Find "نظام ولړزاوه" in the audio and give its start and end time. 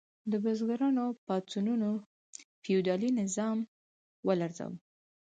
3.21-4.77